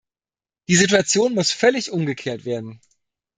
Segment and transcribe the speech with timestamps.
[0.67, 2.81] Die Situation muss völlig umgekehrt werden.